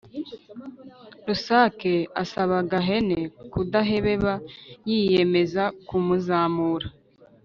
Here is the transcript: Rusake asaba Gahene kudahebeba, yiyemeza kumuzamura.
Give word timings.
Rusake 1.27 1.93
asaba 2.23 2.57
Gahene 2.71 3.19
kudahebeba, 3.51 4.33
yiyemeza 4.89 5.63
kumuzamura. 5.87 6.87